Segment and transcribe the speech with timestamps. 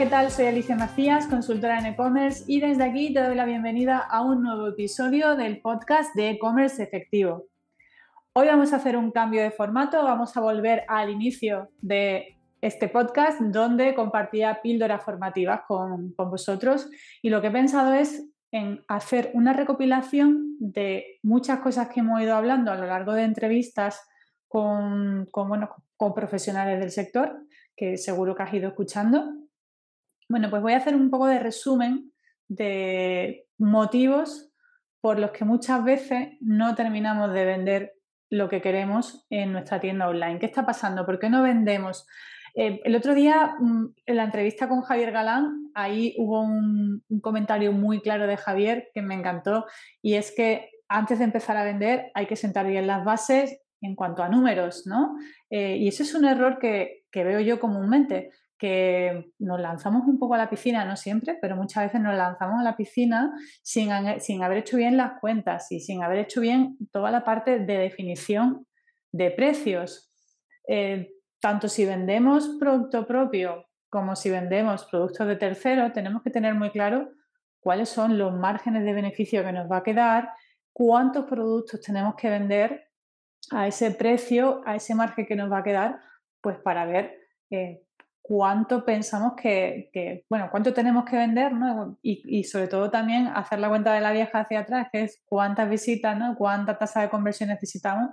[0.00, 0.30] ¿qué tal?
[0.30, 4.42] Soy Alicia Macías, consultora en e-commerce y desde aquí te doy la bienvenida a un
[4.42, 7.48] nuevo episodio del podcast de e-commerce efectivo.
[8.32, 12.88] Hoy vamos a hacer un cambio de formato, vamos a volver al inicio de este
[12.88, 16.88] podcast donde compartía píldoras formativas con, vosotros
[17.20, 22.22] y lo que he pensado es en hacer una recopilación de muchas cosas que hemos
[22.22, 24.00] ido hablando a lo largo de entrevistas
[24.48, 27.42] con, con profesionales del sector,
[27.76, 29.49] que seguro que has ido escuchando.
[30.30, 32.12] Bueno, pues voy a hacer un poco de resumen
[32.46, 34.48] de motivos
[35.00, 37.94] por los que muchas veces no terminamos de vender
[38.30, 40.38] lo que queremos en nuestra tienda online.
[40.38, 41.04] ¿Qué está pasando?
[41.04, 42.06] ¿Por qué no vendemos?
[42.54, 47.72] Eh, el otro día, mm, en la entrevista con Javier Galán, ahí hubo un, comentario
[47.72, 49.66] muy claro de Javier que me encantó
[50.00, 53.96] y es que antes de empezar a vender hay que sentar bien las bases en
[53.96, 55.16] cuanto a números, ¿no?
[55.50, 60.18] Eh, y eso es un error que, que veo yo comúnmente que nos lanzamos un
[60.18, 63.90] poco a la piscina, no siempre, pero muchas veces nos lanzamos a la piscina sin,
[64.20, 67.78] sin haber hecho bien las cuentas y sin haber hecho bien toda la parte de
[67.78, 68.66] definición
[69.12, 70.12] de precios.
[70.68, 76.54] Eh, tanto si vendemos producto propio como si vendemos productos de tercero, tenemos que tener
[76.54, 77.08] muy claro
[77.60, 80.30] cuáles son los márgenes de beneficio que nos va a quedar,
[80.72, 82.88] cuántos productos tenemos que vender
[83.50, 86.00] a ese precio, a ese margen que nos va a quedar,
[86.42, 87.16] pues para ver
[87.50, 87.82] eh,
[88.30, 91.98] cuánto pensamos que, bueno, cuánto tenemos que vender, ¿no?
[92.00, 95.68] Y, sobre todo también hacer la cuenta de la vieja hacia atrás, que es cuántas
[95.68, 96.36] visitas, ¿no?
[96.36, 98.10] Cuánta tasa de conversión necesitamos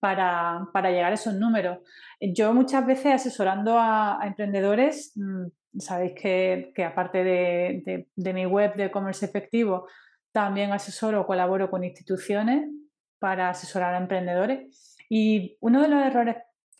[0.00, 1.80] para, llegar a esos números.
[2.18, 8.86] Yo muchas veces asesorando a, emprendedores, mm, sabéis que, aparte de, de, mi web de
[8.86, 9.86] e-commerce efectivo,
[10.32, 12.70] también asesoro o colaboro con instituciones
[13.18, 14.96] para asesorar a emprendedores.
[15.10, 16.36] Y uno de los errores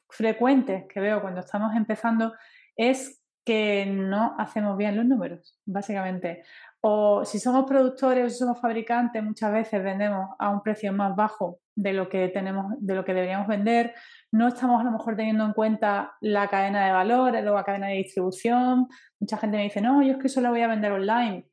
[0.09, 2.33] frecuentes que veo cuando estamos empezando
[2.79, 6.45] es que no hacemos bien los números, básicamente.
[6.81, 11.17] O si somos productores o si somos fabricantes, muchas veces vendemos a un precio más
[11.17, 13.95] bajo de lo que tenemos, de lo que deberíamos vender.
[14.31, 17.95] No estamos a lo mejor teniendo en cuenta la cadena de valor, la cadena de
[17.95, 18.87] distribución.
[19.19, 21.49] Mucha gente me dice, no, yo es que solo voy a vender online.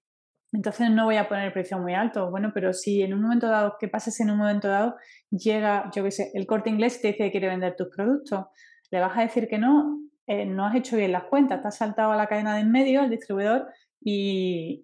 [0.51, 2.29] Entonces no voy a poner el precio muy alto.
[2.29, 4.95] Bueno, pero si en un momento dado, ¿qué pasa si en un momento dado
[5.31, 8.45] llega, yo qué sé, el corte inglés y te dice que quiere vender tus productos?
[8.91, 10.04] ¿Le vas a decir que no?
[10.27, 12.71] Eh, no has hecho bien las cuentas, te has saltado a la cadena de en
[12.71, 13.67] medio, el distribuidor,
[14.07, 14.83] y,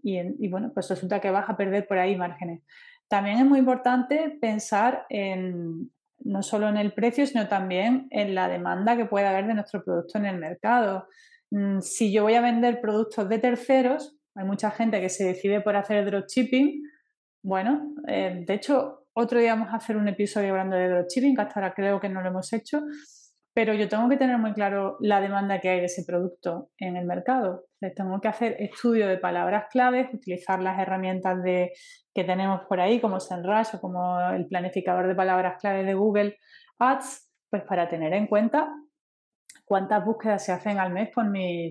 [0.49, 2.63] bueno, pues resulta que vas a perder por ahí márgenes.
[3.07, 8.47] También es muy importante pensar en, no solo en el precio, sino también en la
[8.47, 11.07] demanda que puede haber de nuestro producto en el mercado.
[11.51, 15.61] Mm, si yo voy a vender productos de terceros, hay mucha gente que se decide
[15.61, 16.81] por hacer dropshipping.
[17.43, 21.41] Bueno, eh, de hecho, otro día vamos a hacer un episodio hablando de dropshipping, que
[21.41, 22.81] hasta ahora creo que no lo hemos hecho
[23.53, 26.95] pero yo tengo que tener muy claro la demanda que hay de ese producto en
[26.95, 27.65] el mercado.
[27.95, 31.73] tengo que hacer estudio de palabras claves, utilizar las herramientas de,
[32.13, 36.37] que tenemos por ahí, como SEMrush o como el planificador de palabras claves de Google
[36.79, 38.69] Ads, pues para tener en cuenta
[39.65, 41.25] cuántas búsquedas se hacen al mes por,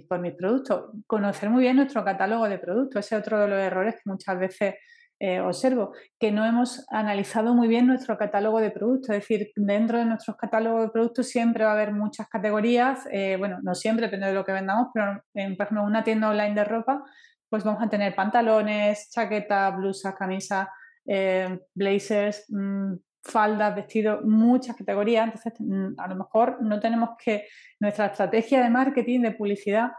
[0.08, 0.91] por mis productos.
[1.06, 3.06] Conocer muy bien nuestro catálogo de productos.
[3.06, 4.74] Ese es otro de los errores que muchas veces
[5.22, 9.10] eh, observo que no hemos analizado muy bien nuestro catálogo de productos.
[9.10, 13.06] Es decir, dentro de nuestros catálogos de productos siempre va a haber muchas categorías.
[13.12, 16.64] Eh, bueno, no siempre, depende de lo que vendamos, pero en, una tienda online de
[16.64, 17.04] ropa,
[17.50, 20.69] pues vamos a tener pantalones, chaquetas, blusas, camisas,
[21.04, 25.26] eh, blazers, mm, faldas, vestidos, muchas categorías.
[25.26, 27.47] Entonces, mm, a lo mejor no tenemos que,
[27.78, 29.91] nuestra estrategia de marketing, de publicidad,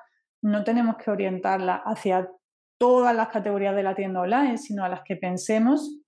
[0.41, 2.27] no tenemos que orientarla hacia
[2.81, 5.99] todas las categorías de la tienda online, sino a las que pensemos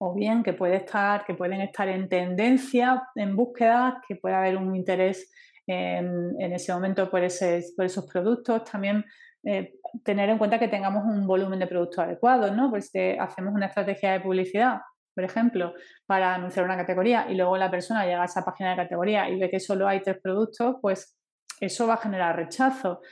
[0.00, 4.56] o bien que puede estar, que pueden estar en tendencia, en búsqueda, que puede haber
[4.56, 5.32] un interés
[5.64, 8.64] en, ese momento por, esos productos.
[8.64, 9.04] También
[9.44, 12.68] eh, tener en cuenta que tengamos un volumen de productos adecuado, ¿no?
[12.68, 14.80] Pues si hacemos una estrategia de publicidad,
[15.14, 15.72] por ejemplo,
[16.04, 19.38] para anunciar una categoría y luego la persona llega a esa página de categoría y
[19.38, 21.16] ve que solo hay tres productos, pues
[21.60, 23.02] eso va a generar rechazo.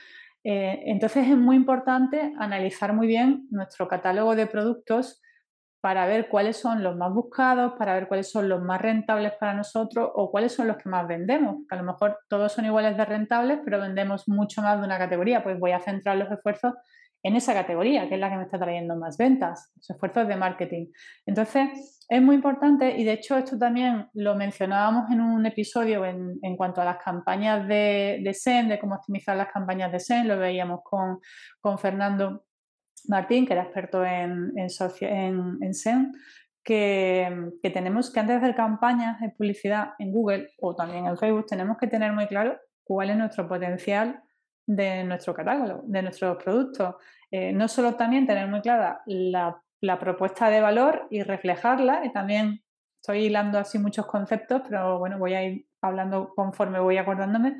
[0.47, 5.19] Eh, entonces es muy importante analizar muy bien nuestro catálogo de productos
[5.81, 9.55] para ver cuáles son los más buscados, para ver cuáles son los más rentables para
[9.55, 11.63] nosotros o cuáles son los que más vendemos.
[11.69, 15.43] a lo mejor todos son iguales de rentables, pero vendemos mucho más de una categoría.
[15.43, 16.73] Pues voy a centrar los esfuerzos
[17.25, 20.35] en esa categoría, que es la que me está trayendo más ventas, los esfuerzos de
[20.35, 20.91] marketing.
[21.25, 26.55] Entonces, es muy importante y de hecho esto también lo mencionábamos en un episodio en,
[26.55, 30.37] cuanto a las campañas de, de, SEM, de cómo optimizar las campañas de SEM, lo
[30.37, 31.19] veíamos con,
[31.79, 32.45] Fernando
[33.07, 34.67] Martín, que era experto en, en,
[35.63, 36.11] en, SEM,
[36.63, 41.17] que, que, tenemos que antes de hacer campañas de publicidad en Google o también en
[41.17, 44.21] Facebook, tenemos que tener muy claro cuál es nuestro potencial
[44.65, 46.95] de nuestro catálogo, de nuestros productos.
[47.31, 49.61] Eh, no solo también tener muy clara la,
[49.99, 52.63] propuesta de valor y reflejarla, y también
[52.99, 57.57] estoy hilando así muchos conceptos, pero bueno, voy a ir hablando conforme voy acordándome.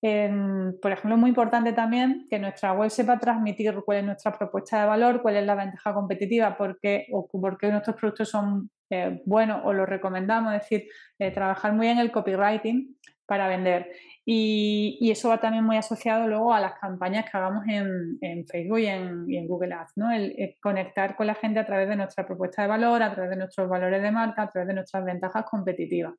[0.00, 4.80] por ejemplo, es muy importante también que nuestra web sepa transmitir cuál es nuestra propuesta
[4.80, 8.70] de valor, cuál es la ventaja competitiva, por qué, o por qué nuestros productos son
[8.90, 12.96] eh, buenos o los recomendamos, es decir, eh, trabajar muy en el copywriting
[13.28, 13.92] para vender.
[14.24, 18.86] Y, eso va también muy asociado luego a las campañas que hagamos en, Facebook y
[18.86, 20.10] en, Google Ads, ¿no?
[20.10, 23.36] El, conectar con la gente a través de nuestra propuesta de valor, a través de
[23.36, 26.14] nuestros valores de marca, a través de nuestras ventajas competitivas.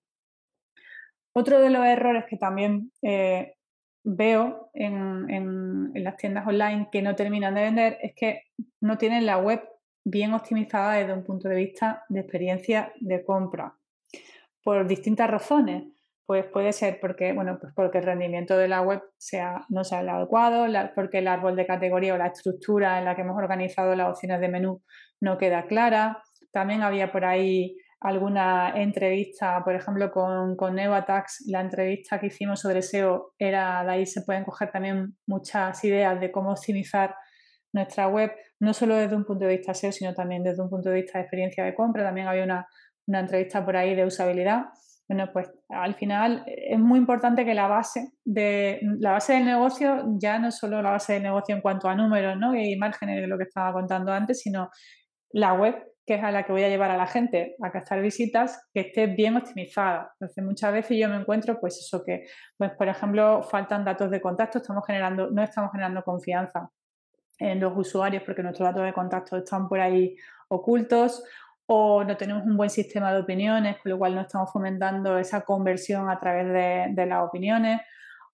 [1.34, 3.56] Otro de los errores que también eh,
[4.04, 8.44] veo en, en, las tiendas online que no terminan de vender es que
[8.82, 9.62] no tienen la web
[10.04, 13.76] bien optimizada desde un punto de vista de experiencia de compra,
[14.64, 15.84] por distintas razones.
[16.30, 20.02] Pues puede ser porque, bueno, pues porque el rendimiento de la web sea, no sea
[20.02, 23.96] el adecuado, porque el árbol de categoría o la estructura en la que hemos organizado
[23.96, 24.84] las opciones de menú
[25.22, 26.22] no queda clara.
[26.52, 32.84] También había por ahí alguna entrevista, por ejemplo, con, con la entrevista que hicimos sobre
[32.84, 37.16] SEO era, de ahí se pueden coger también muchas ideas de cómo optimizar
[37.74, 40.90] nuestra web, no solo desde un punto de vista SEO, sino también desde un punto
[40.90, 42.04] de vista de experiencia de compra.
[42.04, 42.68] También había una,
[43.08, 44.66] una entrevista por ahí de usabilidad.
[45.10, 50.06] Bueno, pues al final es muy importante que la base de la base del negocio
[50.20, 52.56] ya no solo la base del negocio en cuanto a números ¿no?
[52.56, 54.70] y márgenes de lo que estaba contando antes, sino
[55.32, 58.02] la web que es a la que voy a llevar a la gente a captar
[58.02, 60.12] visitas, que esté bien optimizada.
[60.20, 62.26] Entonces, muchas veces yo me encuentro, pues eso que,
[62.58, 66.72] pues por ejemplo, faltan datos de contacto, estamos generando, no estamos generando confianza
[67.38, 70.16] en los usuarios porque nuestros datos de contacto están por ahí
[70.48, 71.24] ocultos
[71.72, 75.42] o no tenemos un buen sistema de opiniones, con lo cual no estamos fomentando esa
[75.42, 77.82] conversión a través de, las opiniones,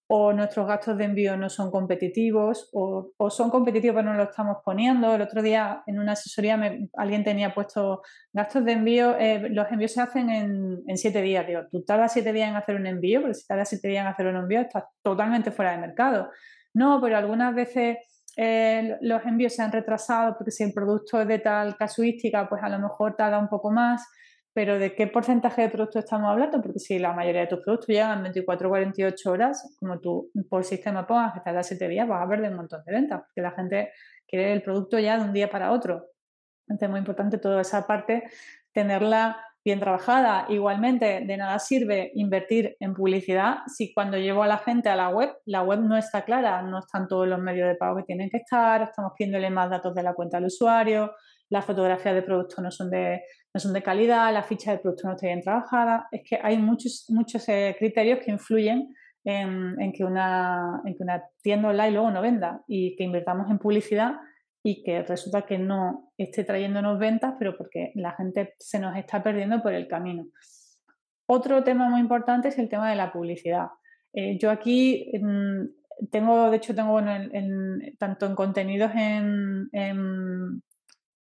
[0.08, 4.60] o nuestros gastos de envío no son competitivos, o, son competitivos pero no lo estamos
[4.64, 5.14] poniendo.
[5.14, 6.58] El otro día en una asesoría
[6.94, 11.46] alguien tenía puesto gastos de envío, eh, los envíos se hacen en, en, siete días.
[11.46, 14.14] Digo, tú tardas siete días en hacer un envío, pero si tardas siete días en
[14.14, 16.30] hacer un envío estás totalmente fuera de mercado.
[16.74, 17.98] No, pero algunas veces
[18.38, 22.62] eh, los envíos se han retrasado porque si el producto es de tal casuística, pues
[22.64, 24.06] a lo mejor tarda un poco más,
[24.54, 26.62] pero ¿de qué porcentaje de productos estamos hablando?
[26.62, 30.32] Porque si la mayoría de tus productos llegan en 24 o 48 horas, como tú
[30.50, 33.42] por sistema pongas que tarda 7 días, vas a perder un montón de ventas, porque
[33.42, 33.92] la gente
[34.28, 36.06] quiere el producto ya de un día para otro.
[36.68, 38.24] Entonces es muy importante toda esa parte,
[38.72, 40.46] tenerla bien trabajada.
[40.50, 45.10] Igualmente, de nada sirve invertir en publicidad si cuando llevo a la gente a la
[45.10, 48.30] web, la web no está clara, no están todos los medios de pago que tienen
[48.30, 51.14] que estar, estamos pidiéndole más datos de la cuenta al usuario,
[51.50, 53.24] las fotografías de productos no son de,
[53.54, 56.08] no son de calidad, la ficha de producto no está bien trabajada.
[56.12, 61.04] Es que hay muchos, muchos eh, criterios que influyen en, en, que una, en que
[61.04, 64.14] una tienda online luego no venda y que invirtamos en publicidad
[64.68, 69.22] y que resulta que no esté trayéndonos ventas, pero porque la gente se nos está
[69.22, 70.26] perdiendo por el camino.
[71.28, 73.68] Otro tema muy importante es el tema de la publicidad.
[74.12, 77.12] Eh, yo aquí mm, tengo, de hecho, tengo bueno,
[78.00, 80.62] tanto en contenidos en, en,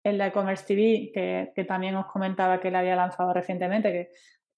[0.02, 1.12] la e-commerce TV,
[1.54, 4.08] que, también os comentaba que la había lanzado recientemente, que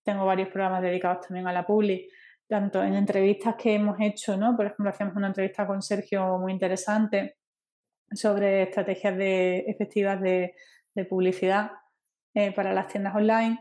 [0.03, 2.09] tengo varios programas dedicados también a la publi,
[2.49, 4.57] tanto en entrevistas que hemos hecho, ¿no?
[4.57, 7.40] Por ejemplo, hacíamos una entrevista con Sergio muy interesante
[8.13, 10.55] sobre estrategias de, efectivas de,
[11.09, 11.71] publicidad
[12.35, 13.59] eh, para las tiendas online,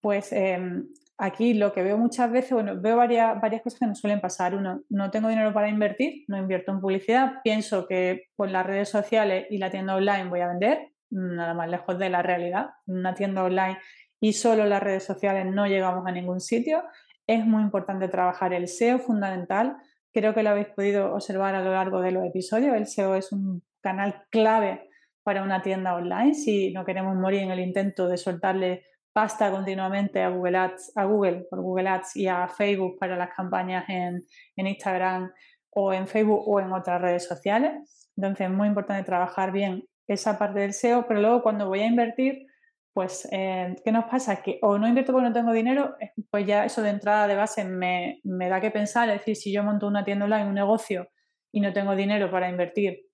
[0.00, 4.00] pues em, aquí lo que veo muchas veces, bueno, veo varias, varias cosas que nos
[4.00, 4.56] suelen pasar.
[4.56, 8.88] Uno, no tengo dinero para invertir, no invierto en publicidad, pienso que por las redes
[8.88, 12.70] sociales y la tienda online voy a vender, nada más lejos de la realidad.
[12.86, 13.78] Una tienda online
[14.20, 16.82] y solo las redes sociales no llegamos a ningún sitio.
[17.26, 19.76] Es muy importante trabajar el SEO, fundamental.
[20.12, 22.74] Creo que lo habéis podido observar a lo largo de los episodios.
[22.74, 24.88] El SEO es un canal clave
[25.22, 30.22] para una tienda online si no queremos morir en el intento de soltarle pasta continuamente
[30.22, 34.22] a Google Ads, a Google por Google Ads y a Facebook para las campañas en,
[34.56, 35.30] Instagram
[35.70, 38.10] o en Facebook o en otras redes sociales.
[38.16, 41.86] Entonces es muy importante trabajar bien esa parte del SEO, pero luego cuando voy a
[41.86, 42.46] invertir,
[42.92, 44.42] pues, eh, ¿qué nos pasa?
[44.42, 45.94] Que o no invierto porque no tengo dinero,
[46.30, 49.52] pues ya eso de entrada de base me, me da que pensar, es decir, si
[49.52, 51.08] yo monto una tienda online, un negocio
[51.52, 53.11] y no tengo dinero para invertir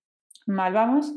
[0.49, 1.13] mal vamos.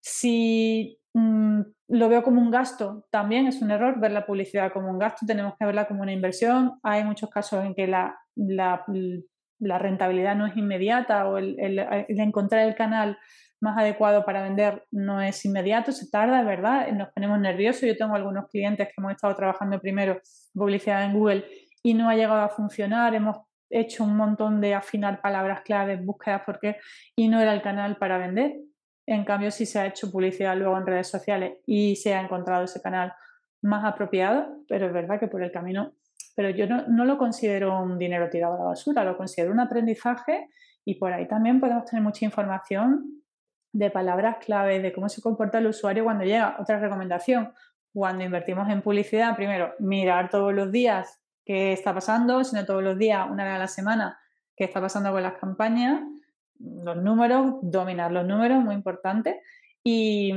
[0.00, 4.90] Si mm, lo veo como un gasto, también es un error ver la publicidad como
[4.90, 6.78] un gasto, tenemos que verla como una inversión.
[6.82, 11.56] Hay muchos casos en que la, la, rentabilidad no es inmediata o el,
[12.08, 13.18] encontrar el canal
[13.60, 16.88] más adecuado para vender no es inmediato, se tarda, ¿verdad?
[16.92, 17.82] Nos ponemos nerviosos.
[17.82, 20.20] Yo tengo algunos clientes que hemos estado trabajando primero
[20.52, 21.44] publicidad en Google
[21.82, 23.14] y no ha llegado a funcionar.
[23.14, 23.36] Hemos
[23.70, 26.76] hecho un montón de afinar palabras claves, búsquedas, porque
[27.16, 28.56] y no era el canal para vender.
[29.06, 32.64] En cambio, si se ha hecho publicidad luego en redes sociales y se ha encontrado
[32.64, 33.12] ese canal
[33.62, 35.92] más apropiado, pero es verdad que por el camino,
[36.34, 40.48] pero yo no, lo considero un dinero tirado a la basura, lo considero un aprendizaje
[40.84, 43.22] y por ahí también podemos tener mucha información
[43.72, 46.56] de palabras clave, de cómo se comporta el usuario cuando llega.
[46.58, 47.52] Otra recomendación,
[47.92, 52.98] cuando invertimos en publicidad, primero, mirar todos los días qué está pasando, sino todos los
[52.98, 54.18] días, una vez a la semana,
[54.56, 56.02] qué está pasando con las campañas,
[56.84, 59.40] los números, dominar los números, muy importante.
[59.84, 60.32] Y,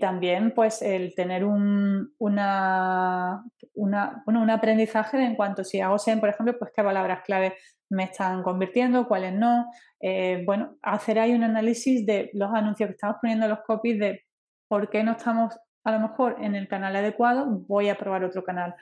[0.00, 3.42] también pues el tener un, una,
[3.74, 7.54] una, bueno, un aprendizaje en cuanto si hago SEM, por ejemplo, pues qué palabras clave
[7.90, 9.66] me están convirtiendo, cuáles no.
[10.00, 14.24] Eh, bueno, hacer ahí un análisis de los anuncios que estamos poniendo los copies de
[14.68, 15.54] por qué no estamos
[15.84, 18.74] a lo mejor en el canal adecuado, voy a probar otro canal.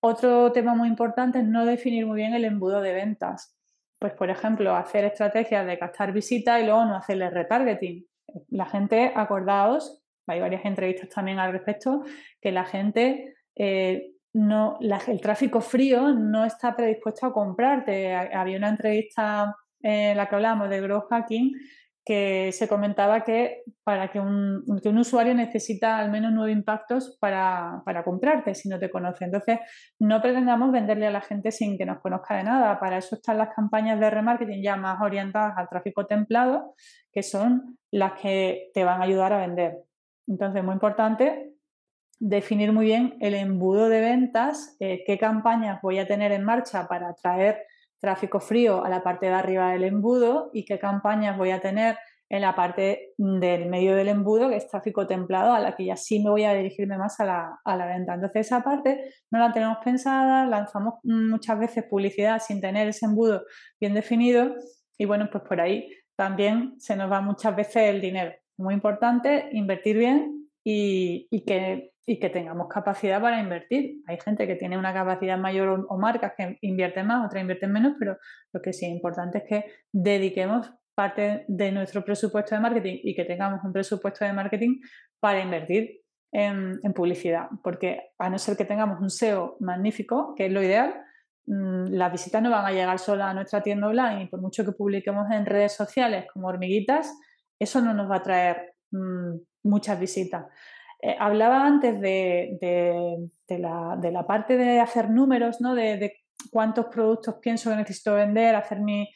[0.00, 3.56] Otro tema muy importante es no definir muy bien el embudo de ventas.
[4.02, 8.04] Pues, por ejemplo, hacer estrategias de captar visitas y luego no hacerle retargeting.
[8.48, 12.02] La gente, acordaos, hay varias entrevistas también al respecto,
[12.40, 18.12] que la gente eh, no, el tráfico frío no está predispuesto a comprarte.
[18.12, 21.52] Había una entrevista en la que hablamos de growth hacking
[22.04, 27.82] que se comentaba que para que un, un usuario necesita al menos nueve impactos para,
[27.84, 29.24] para, comprarte si no te conoce.
[29.24, 29.60] Entonces,
[30.00, 32.80] no pretendamos venderle a la gente sin que nos conozca de nada.
[32.80, 36.74] Para eso están las campañas de remarketing ya más orientadas al tráfico templado,
[37.12, 39.78] que son las que te van a ayudar a vender.
[40.26, 41.52] Entonces, muy importante
[42.18, 46.86] definir muy bien el embudo de ventas, eh, qué campañas voy a tener en marcha
[46.86, 47.64] para atraer
[48.02, 51.96] tráfico frío a la parte de arriba del embudo y qué campañas voy a tener
[52.28, 55.96] en la parte del medio del embudo, que es tráfico templado, a la que ya
[55.96, 58.14] sí me voy a dirigirme más a la, a la venta.
[58.14, 63.42] Entonces esa parte no la tenemos pensada, lanzamos muchas veces publicidad sin tener ese embudo
[63.78, 64.54] bien definido
[64.98, 68.32] y bueno, pues por ahí también se nos va muchas veces el dinero.
[68.56, 74.02] Muy importante invertir bien y, y que y que tengamos capacidad para invertir.
[74.06, 77.94] Hay gente que tiene una capacidad mayor o, marcas que invierten más, otras invierten menos,
[77.98, 78.18] pero
[78.52, 83.14] lo que sí es importante es que dediquemos parte de nuestro presupuesto de marketing y
[83.14, 84.80] que tengamos un presupuesto de marketing
[85.20, 90.52] para invertir en, publicidad, porque a no ser que tengamos un SEO magnífico, que es
[90.52, 90.94] lo ideal,
[91.46, 94.64] mm, las visitas no van a llegar solas a nuestra tienda online y por mucho
[94.64, 97.12] que publiquemos en redes sociales como hormiguitas,
[97.58, 100.46] eso no nos va a traer mm, muchas visitas.
[101.04, 105.74] Eh, hablaba antes de, la, parte de hacer números, ¿no?
[105.74, 106.14] de,
[106.50, 109.08] cuántos productos pienso que necesito vender, hacer mi,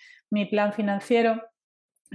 [0.51, 1.41] plan financiero.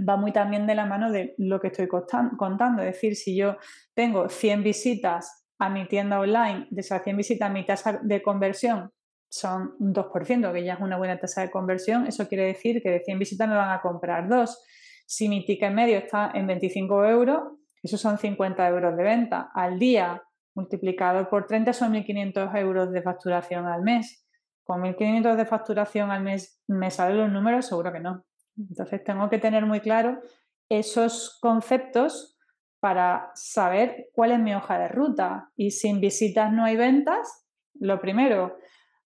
[0.07, 2.81] Va muy también de la mano de lo que estoy contando.
[2.81, 3.57] Es decir, si yo
[3.93, 8.91] tengo 100 visitas a mi tienda online, de esas 100 visitas mi tasa de conversión
[9.29, 12.89] son un 2%, que ya es una buena tasa de conversión, eso quiere decir que
[12.89, 14.61] de 100 visitas me van a comprar dos.
[15.05, 19.79] Si mi ticket medio está en 25 euros, esos son 50 euros de venta al
[19.79, 20.23] día,
[20.55, 24.25] multiplicado por 30 son 1.500 euros de facturación al mes.
[24.63, 27.65] ¿Con 1.500 de facturación al mes me salen los números?
[27.65, 28.23] Seguro que no.
[28.57, 30.19] Entonces tengo que tener muy claro
[30.69, 32.37] esos conceptos
[32.79, 35.49] para saber cuál es mi hoja de ruta.
[35.55, 37.47] Y sin visitas no hay ventas.
[37.73, 38.57] Lo primero,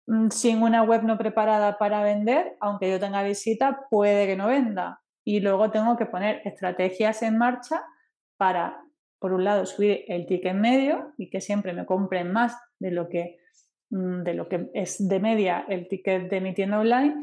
[0.07, 4.48] mm, sin una web no preparada para vender, aunque yo tenga visita, puede que no
[4.48, 5.01] venda.
[5.24, 7.84] Y luego tengo que poner estrategias en marcha
[8.38, 8.82] para,
[9.20, 13.10] por un lado, subir el ticket medio y que siempre me compren más de lo
[13.10, 13.38] que,
[13.89, 17.15] mm, de lo que es de media el ticket de mi tienda online,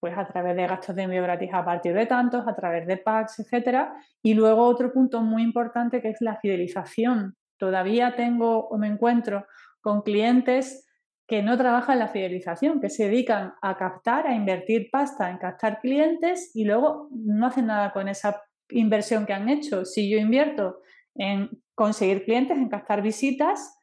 [0.00, 2.96] pues a través de gastos de envío gratis a partir de tantos, a través de
[2.96, 3.94] packs, etcétera.
[4.20, 7.36] Y luego otro punto muy importante que es la fidelización.
[7.56, 9.46] Todavía tengo o me encuentro
[9.80, 10.88] con clientes
[11.28, 15.80] que no trabajan la fidelización, que se dedican a captar, a invertir pasta en captar
[15.80, 18.42] clientes y luego no hacen nada con esa
[18.74, 19.84] inversión que han hecho.
[19.84, 20.80] Si yo invierto
[21.14, 23.78] en conseguir clientes, en captar visitas,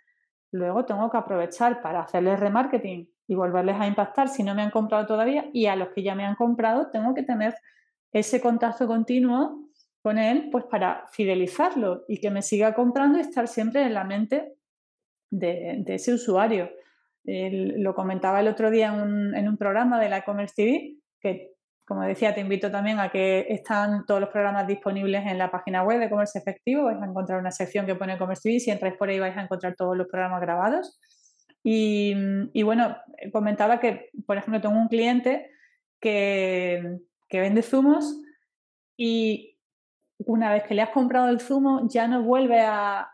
[0.52, 4.72] luego tengo que aprovechar para hacerles remarketing y volverles a impactar si no me han
[4.72, 7.54] comprado todavía y a los que ya me han comprado tengo que tener
[8.12, 9.70] ese contacto continuo
[10.02, 14.04] con él pues para fidelizarlo y que me siga comprando y estar siempre en la
[14.04, 14.56] mente
[15.30, 16.72] de, ese usuario.
[17.24, 21.54] lo comentaba el otro día en un, en un programa de la e-commerce TV que
[21.90, 25.82] como decía, te invito también a que están todos los programas disponibles en la página
[25.82, 26.84] web de Comercio Efectivo.
[26.84, 28.60] Vais a encontrar una sección que pone Commerce TV.
[28.60, 31.00] Si entráis por ahí vais a encontrar todos los programas grabados.
[31.64, 32.96] Y, bueno,
[33.34, 35.50] comentaba que, por ejemplo, tengo un cliente
[36.00, 37.00] que,
[37.32, 38.22] vende zumos
[38.96, 39.58] y
[40.20, 43.10] una vez que le has comprado el zumo ya no vuelve a,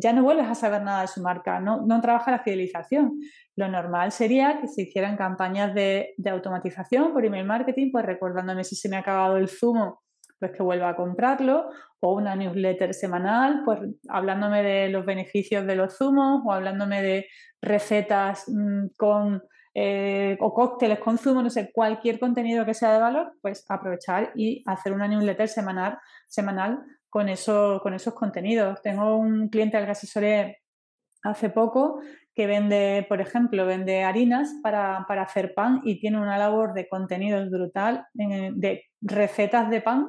[0.00, 3.20] ya no vuelves a saber nada de su marca, no, no trabaja la fidelización.
[3.56, 8.76] Lo normal sería que se hicieran campañas de, automatización por email marketing, pues recordándome si
[8.76, 10.02] se me ha acabado el zumo,
[10.38, 11.70] pues que vuelva a comprarlo,
[12.00, 17.26] o una newsletter semanal, pues hablándome de los beneficios de los zumos o hablándome de
[17.60, 19.42] recetas mm, con
[19.74, 24.32] eh, o cócteles con zumo, no sé, cualquier contenido que sea de valor, pues aprovechar
[24.36, 26.82] y hacer una newsletter semanal, semanal
[27.12, 28.80] con, eso, con esos contenidos.
[28.80, 30.62] Tengo un cliente al que asesoré
[31.22, 32.00] hace poco
[32.34, 37.50] que vende, por ejemplo, vende harinas para, hacer pan y tiene una labor de contenidos
[37.50, 40.08] brutal, de recetas de pan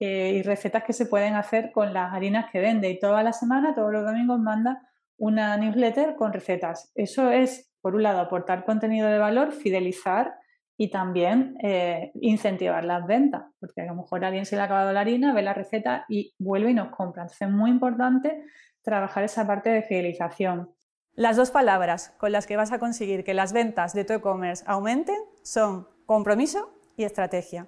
[0.00, 2.90] eh, y recetas que se pueden hacer con las harinas que vende.
[2.90, 4.82] Y toda la semana, todos los domingos, manda
[5.18, 6.90] una newsletter con recetas.
[6.96, 10.34] Eso es, por un lado, aportar contenido de valor, fidelizar
[10.76, 14.66] y también eh, incentivar las ventas, porque a lo mejor a alguien se le ha
[14.66, 17.22] acabado la harina, ve la receta y vuelve y nos compra.
[17.22, 18.44] Entonces es muy importante
[18.82, 20.70] trabajar esa parte de fidelización.
[21.14, 24.62] Las dos palabras con las que vas a conseguir que las ventas de tu e-commerce
[24.66, 27.66] aumenten son compromiso y estrategia.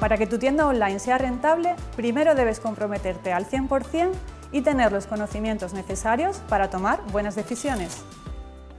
[0.00, 4.12] Para que tu tienda online sea rentable, primero debes comprometerte al 100%
[4.52, 8.04] y tener los conocimientos necesarios para tomar buenas decisiones.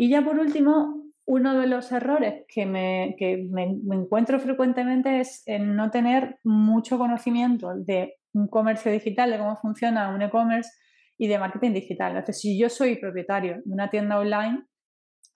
[0.00, 5.90] Y ya por último, uno de los errores que, me, encuentro frecuentemente es en no
[5.90, 10.70] tener mucho conocimiento de un comercio digital, de cómo funciona un e-commerce
[11.18, 12.12] y de marketing digital.
[12.12, 14.66] Entonces, si yo soy propietario de una tienda online,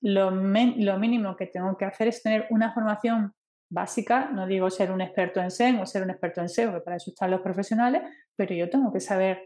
[0.01, 3.33] lo, lo, mínimo que tengo que hacer es tener una formación
[3.69, 6.81] básica, no digo ser un experto en SEM o ser un experto en SEO, que
[6.83, 8.03] para eso están los profesionales,
[8.37, 9.43] pero yo tengo que saber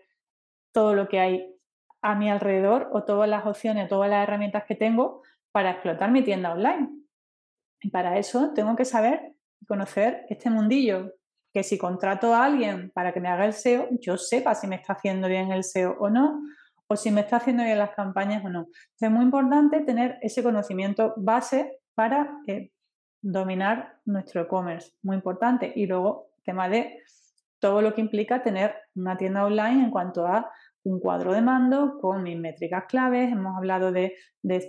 [0.73, 1.56] todo lo que hay
[2.03, 6.23] a mi alrededor o todas las opciones, todas las herramientas que tengo para explotar mi
[6.23, 6.91] tienda online.
[7.81, 11.13] Y para eso tengo que saber y conocer este mundillo,
[11.53, 14.77] que si contrato a alguien para que me haga el SEO, yo sepa si me
[14.77, 16.43] está haciendo bien el SEO o no,
[16.89, 18.69] o si me está haciendo bien las campañas o no.
[19.01, 22.71] es muy importante tener ese conocimiento base para eh,
[23.23, 25.73] dominar nuestro e-commerce, muy importante.
[25.75, 27.03] Y luego, tema de
[27.59, 30.51] todo lo que implica tener una tienda online en cuanto a
[30.87, 34.15] un cuadro de mando con mis métricas claves, hemos hablado de,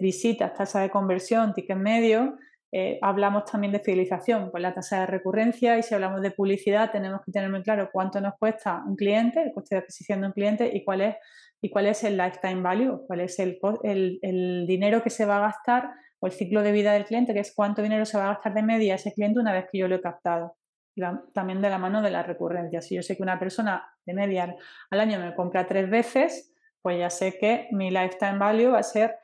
[0.02, 2.38] visitas, tasa de conversión, ticket medio,
[2.72, 6.92] eh, hablamos también de fidelización, pues la tasa de recurrencia y si hablamos de publicidad
[6.92, 10.28] tenemos que tener muy claro cuánto nos cuesta un cliente, el coste de adquisición de
[10.28, 11.16] un cliente y cuál es,
[11.62, 15.42] y cuál es el lifetime value, cuál es el, el dinero que se va a
[15.42, 18.34] gastar o el ciclo de vida del cliente, que es cuánto dinero se va a
[18.34, 20.57] gastar de media ese cliente una vez que yo lo he captado
[21.34, 22.82] también de la mano de la recurrencia.
[22.82, 24.56] Si yo sé que una persona de media
[24.90, 28.84] al año me compra tres veces, pues ya sé que mi lifetime value va a
[28.84, 29.16] ser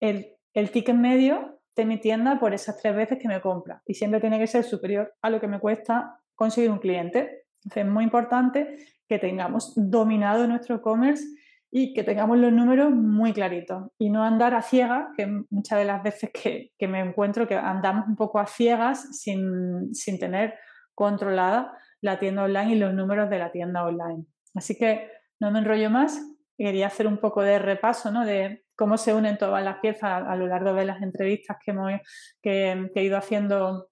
[0.00, 0.36] el,
[0.72, 3.82] ticket medio de mi tienda por esas tres veces que me compra.
[3.86, 7.44] Y siempre tiene que ser superior a lo que me cuesta conseguir un cliente.
[7.62, 11.24] Entonces es muy importante que tengamos dominado nuestro e-commerce
[11.70, 15.84] y que tengamos los números muy claritos y no andar a ciegas, que muchas de
[15.84, 20.54] las veces que, que me encuentro que andamos un poco a ciegas sin, sin tener
[21.00, 24.26] controlada la tienda online y los números de la tienda online.
[24.54, 25.10] Así que
[25.40, 26.20] no me enrollo más,
[26.58, 28.26] quería hacer un poco de repaso ¿no?
[28.26, 33.02] de cómo se unen todas las piezas a, lo largo de las entrevistas que, he
[33.02, 33.88] ido haciendo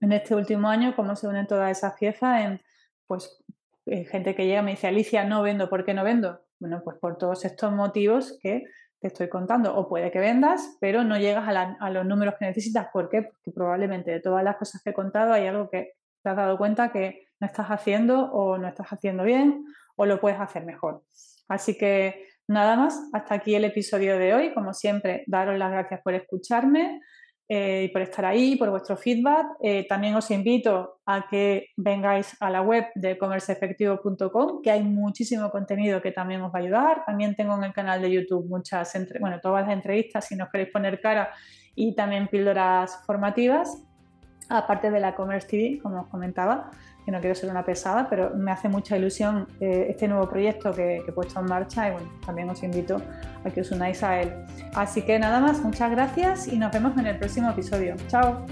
[0.00, 2.60] en este último año, cómo se unen todas esas piezas en
[3.06, 3.40] pues
[3.86, 6.40] eh, gente que llega y me dice, Alicia, no vendo, ¿por qué no vendo?
[6.58, 8.64] Bueno, pues por todos estos motivos que
[9.00, 9.76] te estoy contando.
[9.76, 12.88] O puede que vendas, pero no llegas a, los números que necesitas.
[12.92, 13.22] ¿Por qué?
[13.22, 15.92] Porque probablemente de todas las cosas que he contado hay algo que
[16.22, 19.64] te has dado cuenta que no estás haciendo o no estás haciendo bien
[19.96, 21.02] o lo puedes hacer mejor.
[21.48, 24.54] Así que nada más, hasta aquí el episodio de hoy.
[24.54, 27.00] Como siempre, daros las gracias por escucharme.
[27.50, 29.46] eh, y por estar ahí, por vuestro feedback.
[29.62, 35.50] Eh, también os invito a que vengáis a la web de comerceefectivo.com, que hay muchísimo
[35.50, 37.04] contenido que también os va a ayudar.
[37.06, 40.70] También tengo en el canal de YouTube muchas, bueno, todas las entrevistas si nos queréis
[40.70, 41.30] poner cara
[41.74, 43.82] y también píldoras formativas,
[44.48, 46.70] aparte de la Commerce TV, como os comentaba
[47.04, 50.72] que no quiero ser una pesada, pero me hace mucha ilusión eh, este nuevo proyecto
[50.72, 53.00] que, que, he puesto en marcha y bueno, también os invito
[53.44, 54.32] a que os unáis a él.
[54.74, 57.94] Así que nada más, muchas gracias y nos vemos en el próximo episodio.
[58.08, 58.44] Chao.